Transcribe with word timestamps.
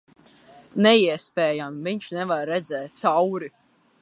Neiespējami. 0.85 1.85
Viņš 1.89 2.09
nevar 2.19 2.45
redzēt 2.55 3.05
cauri... 3.07 3.57